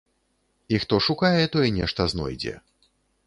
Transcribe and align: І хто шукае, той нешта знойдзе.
І 0.75 0.79
хто 0.85 0.99
шукае, 1.09 1.43
той 1.55 1.73
нешта 1.77 2.01
знойдзе. 2.13 2.53